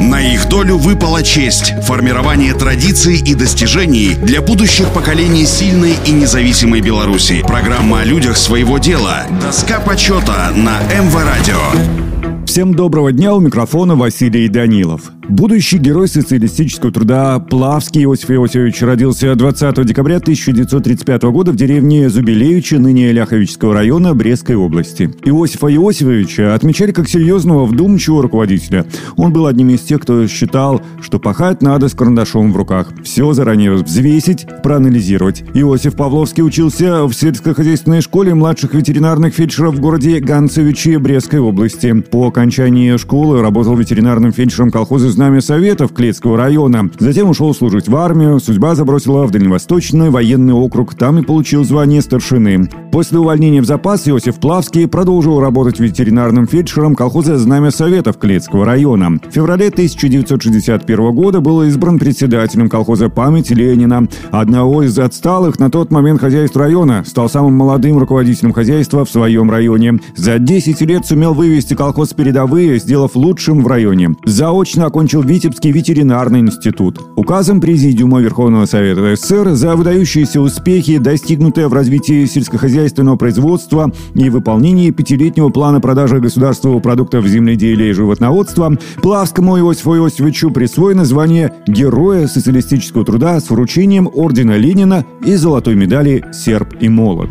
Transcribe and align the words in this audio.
На 0.00 0.18
их 0.20 0.48
долю 0.48 0.78
выпала 0.78 1.22
честь– 1.22 1.74
формирование 1.82 2.54
традиций 2.54 3.18
и 3.18 3.34
достижений 3.34 4.14
для 4.14 4.40
будущих 4.40 4.88
поколений 4.94 5.44
сильной 5.44 5.94
и 6.06 6.10
независимой 6.10 6.80
Беларуси. 6.80 7.44
Программа 7.46 8.00
о 8.00 8.04
людях 8.04 8.38
своего 8.38 8.78
дела. 8.78 9.26
Доска 9.42 9.78
почета 9.78 10.52
на 10.56 10.80
МВ 10.90 11.14
Радио. 11.14 12.46
Всем 12.46 12.72
доброго 12.72 13.12
дня, 13.12 13.34
у 13.34 13.40
микрофона 13.40 13.94
Василий 13.94 14.48
Данилов. 14.48 15.12
Будущий 15.30 15.78
герой 15.78 16.08
социалистического 16.08 16.90
труда 16.90 17.38
Плавский 17.38 18.02
Иосиф 18.02 18.32
Иосифович 18.32 18.82
родился 18.82 19.32
20 19.32 19.86
декабря 19.86 20.16
1935 20.16 21.22
года 21.22 21.52
в 21.52 21.56
деревне 21.56 22.10
Зубилевичи, 22.10 22.74
ныне 22.74 23.12
Ляховического 23.12 23.72
района 23.72 24.12
Брестской 24.12 24.56
области. 24.56 25.08
Иосифа 25.24 25.72
Иосифовича 25.72 26.52
отмечали 26.52 26.90
как 26.90 27.08
серьезного, 27.08 27.64
вдумчивого 27.64 28.24
руководителя. 28.24 28.84
Он 29.16 29.32
был 29.32 29.46
одним 29.46 29.70
из 29.70 29.82
тех, 29.82 30.00
кто 30.00 30.26
считал, 30.26 30.82
что 31.00 31.20
пахать 31.20 31.62
надо 31.62 31.88
с 31.88 31.94
карандашом 31.94 32.52
в 32.52 32.56
руках. 32.56 32.92
Все 33.04 33.32
заранее 33.32 33.74
взвесить, 33.74 34.48
проанализировать. 34.64 35.44
Иосиф 35.54 35.94
Павловский 35.94 36.42
учился 36.42 37.04
в 37.04 37.12
сельскохозяйственной 37.12 38.00
школе 38.00 38.34
младших 38.34 38.74
ветеринарных 38.74 39.32
фельдшеров 39.32 39.76
в 39.76 39.80
городе 39.80 40.18
Ганцевичи 40.18 40.96
Брестской 40.96 41.38
области. 41.38 41.92
По 41.92 42.26
окончании 42.26 42.96
школы 42.96 43.40
работал 43.40 43.76
ветеринарным 43.76 44.32
фельдшером 44.32 44.72
колхоза 44.72 45.19
знамя 45.20 45.42
Советов 45.42 45.92
Клетского 45.92 46.38
района. 46.38 46.88
Затем 46.98 47.28
ушел 47.28 47.54
служить 47.54 47.88
в 47.88 47.94
армию. 47.94 48.40
Судьба 48.40 48.74
забросила 48.74 49.26
в 49.26 49.30
Дальневосточный 49.30 50.08
военный 50.08 50.54
округ. 50.54 50.94
Там 50.94 51.18
и 51.18 51.22
получил 51.22 51.62
звание 51.62 52.00
старшины. 52.00 52.70
После 52.90 53.18
увольнения 53.18 53.60
в 53.60 53.66
запас 53.66 54.08
Иосиф 54.08 54.36
Плавский 54.36 54.88
продолжил 54.88 55.38
работать 55.38 55.78
ветеринарным 55.78 56.46
фельдшером 56.48 56.94
колхоза 56.94 57.36
«Знамя 57.36 57.70
Советов» 57.70 58.16
Клетского 58.16 58.64
района. 58.64 59.18
В 59.22 59.30
феврале 59.30 59.68
1961 59.68 61.12
года 61.12 61.40
был 61.40 61.62
избран 61.64 61.98
председателем 61.98 62.70
колхоза 62.70 63.10
«Память 63.10 63.50
Ленина». 63.50 64.08
Одного 64.30 64.84
из 64.84 64.98
отсталых 64.98 65.58
на 65.58 65.70
тот 65.70 65.92
момент 65.92 66.22
хозяйств 66.22 66.56
района 66.56 67.04
стал 67.06 67.28
самым 67.28 67.52
молодым 67.52 67.98
руководителем 67.98 68.54
хозяйства 68.54 69.04
в 69.04 69.10
своем 69.10 69.50
районе. 69.50 70.00
За 70.16 70.38
10 70.38 70.80
лет 70.80 71.04
сумел 71.04 71.34
вывести 71.34 71.74
колхоз 71.74 72.14
передовые, 72.14 72.78
сделав 72.78 73.14
лучшим 73.16 73.62
в 73.62 73.66
районе. 73.66 74.14
Заочно 74.24 74.86
окончил 74.86 75.09
окончил 75.10 75.22
Витебский 75.22 75.72
ветеринарный 75.72 76.38
институт. 76.38 77.00
Указом 77.16 77.60
Президиума 77.60 78.20
Верховного 78.20 78.66
Совета 78.66 79.16
СССР 79.16 79.54
за 79.54 79.74
выдающиеся 79.74 80.40
успехи, 80.40 80.98
достигнутые 80.98 81.66
в 81.66 81.72
развитии 81.72 82.26
сельскохозяйственного 82.26 83.16
производства 83.16 83.92
и 84.14 84.30
выполнении 84.30 84.90
пятилетнего 84.90 85.48
плана 85.48 85.80
продажи 85.80 86.20
государственного 86.20 86.78
продуктов 86.78 87.26
земледелия 87.26 87.90
и 87.90 87.92
животноводства, 87.92 88.78
Плавскому 89.02 89.58
Иосифу 89.58 89.96
Иосифовичу 89.96 90.52
присвоено 90.52 91.04
звание 91.04 91.54
Героя 91.66 92.28
социалистического 92.28 93.04
труда 93.04 93.40
с 93.40 93.50
вручением 93.50 94.08
Ордена 94.14 94.56
Ленина 94.56 95.04
и 95.24 95.34
золотой 95.34 95.74
медали 95.74 96.24
«Серб 96.32 96.74
и 96.80 96.88
молот». 96.88 97.30